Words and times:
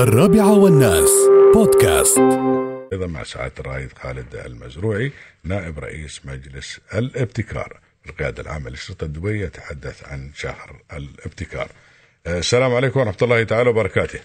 الرابعة 0.00 0.58
والناس 0.58 1.10
بودكاست 1.54 2.18
أيضا 2.92 3.06
مع 3.06 3.22
سعادة 3.22 3.52
الرائد 3.60 3.92
خالد 3.92 4.34
المزروعي 4.46 5.12
نائب 5.44 5.78
رئيس 5.78 6.26
مجلس 6.26 6.80
الابتكار 6.94 7.80
القيادة 8.06 8.42
العامة 8.42 8.70
لشرطه 8.70 9.06
دبي 9.06 9.40
يتحدث 9.40 10.08
عن 10.08 10.30
شهر 10.34 10.76
الابتكار. 10.92 11.68
آه، 12.26 12.38
السلام 12.38 12.74
عليكم 12.74 13.00
ورحمة 13.00 13.16
الله 13.22 13.42
تعالى 13.42 13.70
وبركاته. 13.70 14.20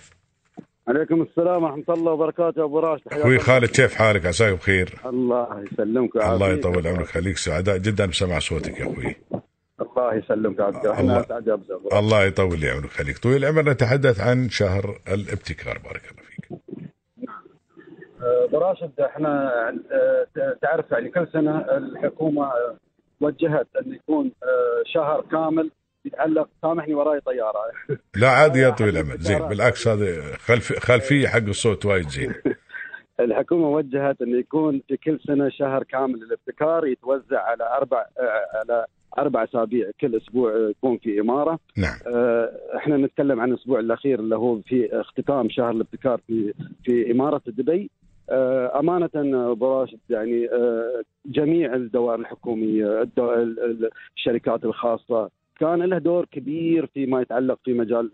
عليكم 0.87 1.21
السلام 1.21 1.63
ورحمة 1.63 1.83
الله 1.89 2.11
وبركاته 2.11 2.63
أبو 2.63 2.79
راشد 2.79 3.13
الله. 3.13 3.37
خالد 3.37 3.69
كيف 3.69 3.95
حالك 3.95 4.25
عساك 4.25 4.53
بخير؟ 4.53 4.89
الله 5.05 5.63
يسلمك 5.71 6.15
الله. 6.15 6.49
يطول 6.49 6.87
عمرك 6.87 7.07
خليك 7.07 7.37
سعداء 7.37 7.77
جدا 7.77 8.05
بسمع 8.05 8.39
صوتك 8.39 8.79
يا 8.79 8.83
أخوي. 8.83 9.15
الله 9.97 10.13
يسلمك 10.15 10.59
عبد 10.59 10.75
الله. 10.75 10.93
إحنا 10.93 11.19
اسعد 11.19 11.47
يا 11.47 11.53
أبو 11.53 11.63
راشد. 11.89 11.97
الله 11.97 12.23
يطول 12.23 12.59
لي 12.59 12.69
عمرك 12.69 12.89
خليك 12.89 13.17
طويل 13.17 13.45
العمر 13.45 13.69
نتحدث 13.69 14.21
عن 14.21 14.49
شهر 14.49 14.99
الابتكار 15.07 15.77
بارك 15.77 16.01
الله 16.11 16.23
فيك. 16.23 16.59
آه، 18.21 18.45
أبو 18.45 18.57
راشد 18.57 18.99
إحنا 18.99 19.49
آه، 19.91 20.57
تعرف 20.61 20.91
يعني 20.91 21.09
كل 21.09 21.27
سنة 21.33 21.57
الحكومة 21.77 22.45
آه، 22.45 22.77
وجهت 23.21 23.67
أن 23.85 23.93
يكون 23.93 24.31
آه، 24.43 24.83
شهر 24.93 25.21
كامل 25.31 25.71
يتعلق 26.05 26.49
سامحني 26.61 26.93
وراي 26.93 27.19
طيارة 27.19 27.59
لا 28.15 28.29
عادي 28.29 28.59
يا 28.59 28.69
طويل 28.69 28.97
العمر 28.97 29.17
زين 29.17 29.39
بالعكس 29.49 29.87
هذا 29.87 30.21
خلف 30.37 30.79
خلفية 30.79 31.27
حق 31.27 31.37
الصوت 31.47 31.85
وايد 31.85 32.07
زين. 32.09 32.33
الحكومة 33.19 33.69
وجهت 33.69 34.21
أن 34.21 34.39
يكون 34.39 34.81
في 34.87 34.97
كل 34.97 35.19
سنة 35.27 35.49
شهر 35.49 35.83
كامل 35.83 36.19
للابتكار 36.19 36.87
يتوزع 36.87 37.41
على 37.41 37.63
أربع 37.77 38.05
آه، 38.19 38.57
على 38.59 38.85
أربع 39.17 39.43
أسابيع 39.43 39.91
كل 40.01 40.15
أسبوع 40.15 40.51
آه، 40.51 40.69
يكون 40.69 40.97
في 40.97 41.19
إمارة. 41.19 41.59
نعم. 41.77 41.97
آه، 42.15 42.51
إحنا 42.75 42.97
نتكلم 42.97 43.39
عن 43.39 43.49
الأسبوع 43.51 43.79
الأخير 43.79 44.19
اللي 44.19 44.35
هو 44.35 44.59
في 44.61 44.99
اختتام 45.01 45.49
شهر 45.49 45.71
الابتكار 45.71 46.21
في 46.27 46.53
في 46.83 47.11
إمارة 47.11 47.41
دبي. 47.47 47.89
آه، 48.29 48.79
أمانة 48.79 49.09
أبو 49.51 49.79
راشد 49.81 49.99
يعني 50.09 50.49
آه، 50.51 51.01
جميع 51.25 51.75
الدوائر 51.75 52.19
الحكومية 52.19 53.01
الدو- 53.01 53.33
ال- 53.33 53.59
ال- 53.59 53.89
الشركات 54.17 54.65
الخاصة. 54.65 55.29
كان 55.59 55.83
له 55.83 55.97
دور 55.97 56.25
كبير 56.31 56.85
فيما 56.85 57.21
يتعلق 57.21 57.59
في 57.65 57.73
مجال 57.73 58.11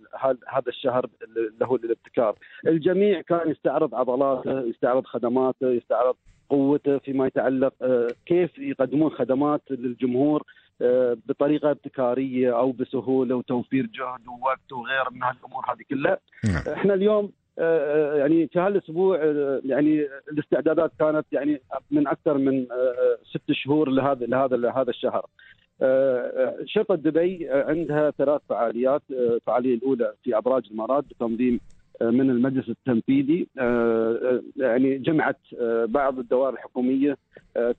هذا 0.48 0.68
الشهر 0.68 1.06
اللي 1.24 1.66
هو 1.66 1.76
الابتكار. 1.76 2.36
الجميع 2.68 3.22
كان 3.22 3.50
يستعرض 3.50 3.96
عضلاته 3.96 4.60
يستعرض 4.62 5.06
خدماته 5.06 5.72
يستعرض 5.72 6.16
قوته 6.50 6.98
فيما 6.98 7.28
يتعلق 7.28 7.74
كيف 8.26 8.60
يقدمون 8.60 9.10
خدمات 9.12 9.62
للجمهور. 9.70 10.44
بطريقة 11.28 11.72
ابتكارية 11.72 12.58
أو 12.60 12.72
بسهولة 12.72 13.36
وتوفير 13.36 13.86
جهد 13.86 14.28
ووقت 14.28 14.72
وغيره 14.72 15.10
من 15.12 15.24
هالأمور 15.24 15.64
هذه 15.70 15.84
كلها 15.90 16.18
نعم 16.44 16.74
إحنا 16.76 16.94
اليوم 16.94 17.32
آه، 17.60 18.16
يعني 18.16 18.48
في 18.48 18.60
هالأسبوع 18.60 19.18
آه، 19.22 19.62
يعني 19.66 20.08
الاستعدادات 20.32 20.92
كانت 21.00 21.26
يعني 21.32 21.62
من 21.92 22.08
أكثر 22.08 22.38
من 22.38 22.72
آه، 22.72 23.18
ست 23.30 23.52
شهور 23.52 23.90
لهذا 23.90 24.26
لهذا 24.26 24.56
لهذا 24.58 24.90
الشهر. 24.90 25.26
آه، 25.82 26.58
شرطة 26.66 26.96
دبي 26.96 27.52
آه، 27.52 27.70
عندها 27.70 28.12
ثلاث 28.12 28.42
فعاليات، 28.50 29.02
آه، 29.12 29.36
الفعالية 29.36 29.76
الأولى 29.76 30.14
في 30.24 30.38
أبراج 30.38 30.64
الامارات 30.66 31.04
بتنظيم 31.04 31.56
آه، 31.56 31.81
من 32.10 32.30
المجلس 32.30 32.70
التنفيذي 32.70 33.48
آه، 33.60 33.62
آه، 34.24 34.42
يعني 34.56 34.98
جمعت 34.98 35.38
آه، 35.62 35.86
بعض 35.86 36.20
الدوائر 36.20 36.54
الحكومية 36.54 37.18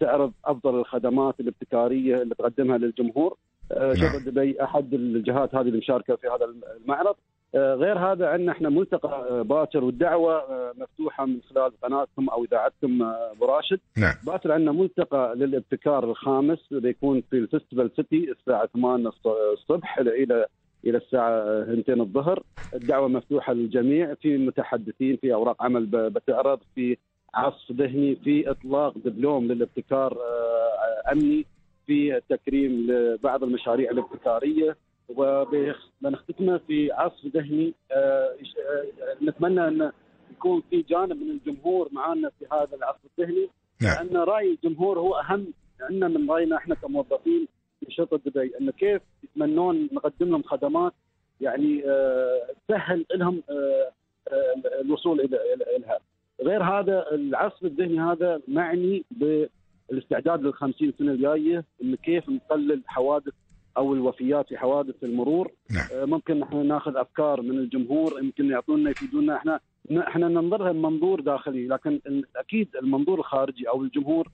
تعرض 0.00 0.32
أفضل 0.44 0.74
الخدمات 0.80 1.40
الابتكارية 1.40 2.22
اللي 2.22 2.34
تقدمها 2.34 2.78
للجمهور. 2.78 3.36
نعم. 3.76 3.94
شرطه 3.94 4.18
دبي 4.30 4.62
أحد 4.64 4.94
الجهات 4.94 5.54
هذه 5.54 5.60
اللي 5.68 5.78
مشاركة 5.78 6.16
في 6.16 6.26
هذا 6.26 6.54
المعرض. 6.84 7.14
غير 7.54 7.98
هذا 7.98 8.26
عندنا 8.28 8.52
إحنا 8.52 8.68
ملتقى 8.68 9.44
باكر 9.44 9.84
والدعوة 9.84 10.42
مفتوحة 10.78 11.26
من 11.26 11.40
خلال 11.42 11.72
قناتكم 11.82 12.28
أو 12.28 12.44
إذاعتكم 12.44 13.02
أبو 13.02 13.44
راشد 13.44 13.80
نعم 13.98 14.14
باكر 14.26 14.52
عندنا 14.52 14.72
ملتقى 14.72 15.34
للابتكار 15.36 16.04
الخامس 16.04 16.58
بيكون 16.72 17.22
في 17.30 17.36
الفستيفال 17.36 17.90
سيتي 17.96 18.30
الساعة 18.30 18.66
8 18.66 19.11
الص- 19.11 19.27
الصبح 19.52 19.98
إلى 19.98 20.46
إلى 20.84 20.98
الساعة 20.98 21.62
2 21.62 22.00
الظهر. 22.00 22.42
الدعوة 22.74 23.08
مفتوحة 23.08 23.52
للجميع. 23.52 24.14
في 24.14 24.38
متحدثين 24.38 25.16
في 25.16 25.34
أوراق 25.34 25.62
عمل 25.62 25.86
بتعرض 25.86 26.60
في 26.74 26.96
عصف 27.34 27.72
ذهني 27.72 28.16
في 28.16 28.50
إطلاق 28.50 28.98
دبلوم 28.98 29.44
للابتكار 29.44 30.12
آه، 30.12 31.12
أمني 31.12 31.46
في 31.86 32.20
تكريم 32.28 32.86
لبعض 32.90 33.42
المشاريع 33.44 33.90
الابتكارية. 33.90 34.76
وبنختتمه 35.08 36.60
في 36.66 36.92
عصف 36.92 37.26
ذهني 37.26 37.74
آه، 37.92 37.94
آه، 37.94 39.24
نتمنى 39.24 39.68
أن 39.68 39.92
يكون 40.30 40.62
في 40.70 40.82
جانب 40.82 41.16
من 41.16 41.30
الجمهور 41.30 41.88
معنا 41.92 42.30
في 42.38 42.46
هذا 42.52 42.76
العصف 42.76 42.98
الذهني. 43.18 43.48
نعم. 43.82 44.06
لأن 44.06 44.16
رأي 44.16 44.50
الجمهور 44.50 44.98
هو 44.98 45.14
أهم 45.14 45.46
عندنا 45.80 46.08
من 46.08 46.30
رأينا 46.30 46.56
إحنا 46.56 46.74
كموظفين 46.74 47.48
في 47.86 47.92
شرطه 47.92 48.20
دبي 48.26 48.52
إنه 48.60 48.72
كيف 48.72 49.02
يتمنون 49.24 49.88
نقدم 49.92 50.28
لهم 50.28 50.42
خدمات 50.42 50.92
يعني 51.40 51.82
آه، 51.86 52.46
تسهل 52.68 53.06
لهم 53.14 53.42
آه، 53.50 53.92
آه، 54.32 54.80
الوصول 54.80 55.20
إلى 55.20 55.38
الها. 55.76 55.98
غير 56.42 56.62
هذا 56.62 57.06
العصف 57.12 57.64
الذهني 57.64 58.00
هذا 58.00 58.40
معني 58.48 59.04
بالاستعداد 59.10 60.42
لل 60.42 60.54
50 60.54 60.92
سنة 60.98 61.12
الجاية 61.12 61.64
إنه 61.82 61.96
كيف 61.96 62.28
نقلل 62.28 62.82
حوادث 62.86 63.32
أو 63.76 63.94
الوفيات 63.94 64.48
في 64.48 64.58
حوادث 64.58 64.94
المرور 65.04 65.52
نعم. 65.70 66.10
ممكن 66.10 66.42
إحنا 66.42 66.62
ناخذ 66.62 66.96
أفكار 66.96 67.42
من 67.42 67.58
الجمهور 67.58 68.22
يمكن 68.22 68.50
يعطونا 68.50 68.90
يفيدونا 68.90 69.36
إحنا 69.36 69.60
إحنا 69.90 70.28
ننظرها 70.28 70.72
من 70.72 70.82
منظور 70.82 71.20
داخلي 71.20 71.66
لكن 71.66 72.00
أكيد 72.36 72.68
المنظور 72.76 73.18
الخارجي 73.18 73.68
أو 73.68 73.82
الجمهور 73.82 74.28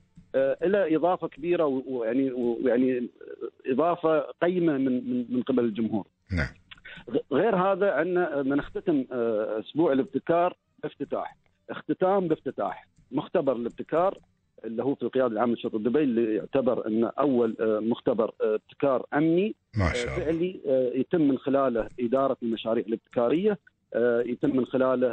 له 0.62 0.96
إضافة 0.96 1.28
كبيرة 1.28 1.64
ويعني 1.64 2.32
ويعني 2.32 3.08
إضافة 3.68 4.20
قيمة 4.20 4.72
من 4.78 5.10
من 5.10 5.26
من 5.28 5.42
قبل 5.42 5.64
الجمهور. 5.64 6.06
نعم. 6.32 6.48
غير 7.32 7.56
هذا 7.56 7.90
عندنا 7.92 8.42
بنختتم 8.42 9.04
آه، 9.12 9.60
أسبوع 9.60 9.92
الابتكار 9.92 10.56
بافتتاح. 10.82 11.36
اختتام 11.70 12.28
بافتتاح. 12.28 12.88
مختبر 13.12 13.56
الابتكار 13.56 14.18
اللي 14.64 14.82
هو 14.82 14.94
في 14.94 15.02
القيادة 15.02 15.26
العامة 15.26 15.54
لشرطة 15.54 15.78
دبي 15.78 16.02
اللي 16.02 16.34
يعتبر 16.34 16.86
انه 16.86 17.12
أول 17.18 17.56
آه، 17.60 17.78
مختبر 17.80 18.32
آه، 18.42 18.54
ابتكار 18.54 19.06
أمني 19.14 19.54
ما 19.76 19.92
شاء 19.92 20.14
الله. 20.14 20.24
فعلي 20.24 20.60
يتم 20.94 21.20
من 21.20 21.38
خلاله 21.38 21.88
إدارة 22.00 22.36
المشاريع 22.42 22.84
الابتكارية 22.86 23.58
يتم 24.26 24.56
من 24.56 24.66
خلاله 24.66 25.08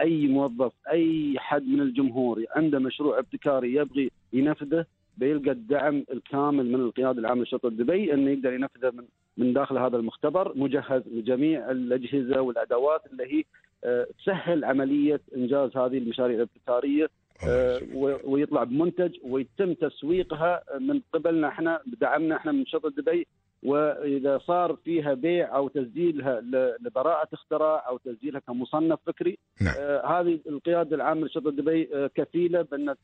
أي 0.00 0.26
موظف 0.26 0.72
أي 0.90 1.34
حد 1.38 1.62
من 1.62 1.80
الجمهور 1.80 2.44
عنده 2.56 2.78
مشروع 2.78 3.18
ابتكاري 3.18 3.74
يبغي 3.74 4.10
ينفذه 4.32 4.86
بيلقى 5.20 5.50
الدعم 5.50 6.04
الكامل 6.12 6.66
من 6.72 6.74
القيادة 6.80 7.20
العامة 7.20 7.42
لشرطة 7.42 7.68
دبي 7.70 8.14
إنه 8.14 8.30
يقدر 8.30 8.52
ينفذه 8.52 8.90
من 8.90 9.04
من 9.36 9.52
داخل 9.52 9.78
هذا 9.78 9.96
المختبر 9.96 10.52
مجهز 10.58 11.02
بجميع 11.06 11.70
الأجهزة 11.70 12.40
والأدوات 12.40 13.02
اللي 13.12 13.24
هي 13.34 13.44
آه، 13.84 14.06
تسهل 14.22 14.64
عملية 14.64 15.20
إنجاز 15.36 15.76
هذه 15.76 15.98
المشاريع 15.98 16.36
الابتكاريه 16.36 17.08
آه،. 17.48 17.80
و- 17.94 18.18
ويطلع 18.24 18.64
بمنتج 18.64 19.16
ويتم 19.22 19.72
تسويقها 19.74 20.62
من 20.80 21.00
قبلنا 21.12 21.48
إحنا 21.48 21.80
بدعمنا 21.86 22.36
إحنا 22.36 22.52
من 22.52 22.66
شرطة 22.66 22.90
دبي 22.90 23.26
وإذا 23.62 24.38
صار 24.46 24.76
فيها 24.84 25.14
بيع 25.14 25.56
أو 25.56 25.68
تسجيلها 25.68 26.40
لبراءة 26.80 27.28
اختراع 27.32 27.88
أو 27.88 27.98
تسجيلها 27.98 28.40
كمصنف 28.40 28.98
فكري 29.06 29.38
نعم. 29.60 29.74
آه 29.78 30.20
هذه 30.20 30.38
القيادة 30.48 30.96
العامة 30.96 31.26
لشرطة 31.26 31.50
دبي 31.50 31.88
آه 31.94 32.10
كفيلة 32.14 32.62
بأن 32.62 32.94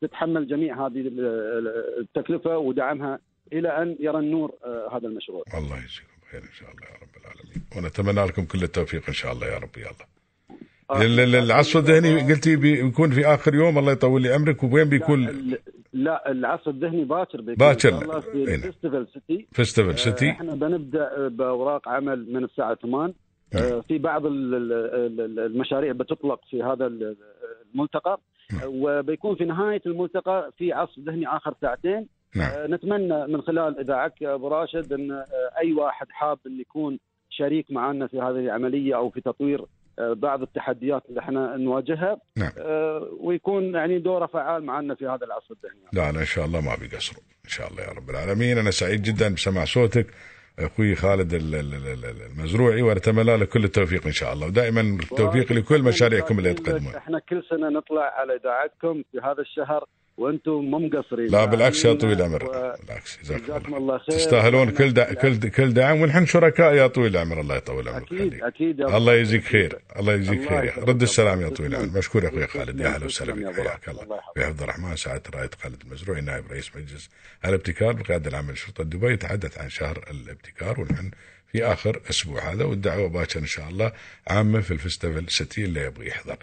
تتحمل 0.00 0.46
جميع 0.48 0.86
هذه 0.86 1.00
ال- 1.00 1.20
ال- 1.20 2.00
التكلفة 2.00 2.58
ودعمها 2.58 3.18
إلى 3.52 3.68
أن 3.82 3.96
يرى 4.00 4.18
النور 4.18 4.52
آه 4.64 4.96
هذا 4.96 5.06
المشروع. 5.08 5.44
الله 5.54 5.76
يجزيكم 5.76 6.08
خير 6.30 6.40
إن 6.42 6.52
شاء 6.58 6.68
الله 6.70 6.82
يا 6.86 6.94
رب 7.02 7.22
العالمين. 7.22 7.62
ونتمنى 7.76 8.26
لكم 8.28 8.44
كل 8.44 8.62
التوفيق 8.62 9.02
إن 9.08 9.14
شاء 9.14 9.32
الله 9.32 9.46
يا 9.46 9.58
رب. 9.58 9.70
يلا. 9.76 9.90
ال- 11.24 11.34
العصف 11.36 11.76
الذهني 11.76 12.32
قلتي 12.32 12.56
بيكون 12.56 13.10
في 13.10 13.26
آخر 13.26 13.54
يوم 13.54 13.78
الله 13.78 13.92
يطول 13.92 14.22
لي 14.22 14.32
عمرك 14.34 14.62
وين 14.62 14.84
بيكون؟ 14.88 15.54
لا, 15.94 16.30
العصف 16.30 16.70
الذهني 16.70 17.04
باكر 17.04 17.40
باكر. 17.40 17.92
في 18.20 18.44
هنا. 18.44 18.54
الفيستيفال 18.54 19.06
سيتي 19.12 19.46
فيستيفال 19.52 19.98
سيتي 19.98 20.30
إحنا 20.30 20.54
بنبدأ 20.54 21.28
بأوراق 21.28 21.88
عمل 21.88 22.32
من 22.32 22.44
الساعة 22.44 22.74
8 22.74 23.14
آه، 23.54 23.80
في 23.88 23.98
بعض 23.98 24.26
ال- 24.26 24.54
ال- 24.54 25.20
ال- 25.20 25.40
المشاريع 25.40 25.92
بتطلق 25.92 26.40
في 26.50 26.62
هذا 26.62 26.86
ال- 26.86 27.16
الملتقى. 27.74 28.20
نعم. 28.52 28.62
آه، 28.62 28.68
وبيكون 28.68 29.36
في 29.36 29.44
نهاية 29.44 29.82
الملتقى 29.86 30.50
في 30.58 30.72
عصف 30.72 30.98
ذهني 30.98 31.28
آخر 31.28 31.54
ساعتين. 31.60 32.06
نعم. 32.36 32.50
آه، 32.50 32.66
نتمنى 32.66 33.26
من 33.26 33.42
خلال 33.42 33.78
إذاعتك 33.80 34.22
يا 34.22 34.34
أبو 34.34 34.48
راشد 34.48 34.92
إن 34.92 35.24
أي 35.58 35.72
واحد 35.72 36.06
حاب 36.10 36.38
إن 36.46 36.60
يكون 36.60 36.98
شريك 37.30 37.66
معنا 37.70 38.06
في 38.06 38.18
هذه 38.18 38.38
العملية 38.38 38.96
أو 38.96 39.10
في 39.10 39.20
تطوير 39.20 39.64
بعض 39.98 40.42
التحديات 40.42 41.02
اللي 41.08 41.20
إحنا 41.20 41.56
نواجهها 41.56 42.20
نعم. 42.36 42.50
آه، 42.58 43.08
ويكون 43.20 43.74
يعني 43.74 43.98
دوره 43.98 44.26
فعال 44.26 44.64
معنا 44.64 44.94
في 44.94 45.06
هذا 45.06 45.24
العصر 45.26 45.54
الذهني. 45.54 45.80
لا 45.92 46.12
لا 46.12 46.20
إن 46.20 46.24
شاء 46.24 46.44
الله 46.44 46.60
ما 46.60 46.76
بيقصروا 46.80 47.22
إن 47.44 47.50
شاء 47.50 47.70
الله 47.70 47.82
يا 47.82 47.90
رب 47.90 48.10
العالمين. 48.10 48.58
أنا 48.58 48.70
سعيد 48.70 49.02
جدا 49.02 49.34
بسمع 49.34 49.64
صوتك 49.64 50.06
أخوي 50.58 50.94
خالد 50.94 51.34
ال- 51.34 51.54
ال- 51.54 51.74
ال- 51.74 52.04
ال- 52.04 52.22
المزروعي 52.32 52.82
ونتمنى 52.82 53.36
له 53.36 53.44
كل 53.44 53.64
التوفيق 53.64 54.06
إن 54.06 54.12
شاء 54.12 54.32
الله. 54.32 54.46
ودائما 54.46 54.80
التوفيق 54.80 55.52
لكل 55.52 55.82
مشاريعكم 55.82 56.38
اللي 56.38 56.54
تقدمون. 56.54 56.94
إحنا 56.94 57.18
كل 57.18 57.42
سنة 57.50 57.68
نطلع 57.68 58.02
على 58.02 58.36
إذاعتكم 58.36 59.02
في 59.12 59.18
هذا 59.18 59.40
الشهر. 59.40 59.84
وأنتم 60.16 60.50
مو 60.52 60.78
مقصرين 60.78 61.26
لا 61.26 61.44
بالعكس 61.44 61.84
يا 61.84 61.92
طويل 61.92 62.12
و- 62.12 62.16
العمر 62.16 62.44
بالعكس 62.82 63.18
جزاكم 63.22 63.74
الله 63.74 63.98
خير. 63.98 64.16
تستاهلون 64.16 64.70
كل 64.70 64.92
دع... 64.92 65.12
كل 65.12 65.48
كل 65.48 65.72
دعم 65.74 66.00
ونحن 66.00 66.26
شركاء 66.26 66.74
يا 66.74 66.86
طويل 66.86 67.16
العمر. 67.16 67.40
الله 67.40 67.56
يطول 67.56 67.88
عمرك 67.88 68.02
أكيد 68.02 68.20
ويخليك. 68.20 68.42
أكيد 68.42 68.78
يا 68.80 68.96
الله 68.96 69.14
يجزيك. 69.14 69.44
خير. 69.44 69.78
الله 69.98 70.12
يجزيك 70.14 70.48
خير 70.48 70.64
يخليك 70.64 70.88
رد 70.88 70.98
يا 70.98 71.04
السلام 71.06 71.40
يا 71.40 71.48
طويل. 71.48 71.74
العمر. 71.74 71.98
مشكور 71.98 72.24
يا 72.24 72.28
أخوي 72.28 72.46
خالد. 72.46 72.80
يا 72.80 72.86
أهلا 72.86 73.04
وسهلا 73.06 73.42
يا 73.42 73.50
بك. 73.50 73.68
حياك 73.68 73.88
الله. 73.88 74.20
عبد 74.36 74.62
الرحمن 74.62 74.96
سعادة 74.96 75.22
رائد 75.34 75.54
خالد 75.54 75.82
المزروعي 75.86 76.20
نائب 76.20 76.44
رئيس 76.52 76.76
مجلس 76.76 77.08
الابتكار 77.44 77.92
بالقياده 77.92 78.30
العامه 78.30 78.52
لشرطة 78.52 78.84
دبي. 78.84 79.12
يتحدث 79.12 79.58
عن 79.58 79.68
شهر 79.70 80.04
الابتكار 80.10 80.80
ونحن 80.80 81.10
في 81.52 81.64
آخر 81.64 82.00
أسبوع 82.10 82.52
هذا. 82.52 82.64
والدعوة 82.64 83.08
باكر 83.08 83.40
إن 83.40 83.46
شاء 83.46 83.68
الله 83.68 83.92
عامة 84.28 84.60
في 84.60 84.70
الفستيفال 84.70 85.30
سيتي 85.32 85.64
اللي 85.64 85.80
يبغى 85.80 86.08
يحضر. 86.08 86.36